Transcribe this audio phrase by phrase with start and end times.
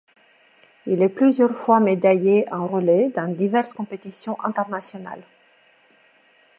[0.87, 5.21] Il est plusieurs fois médaillé en relais dans diverses compétitions internationales.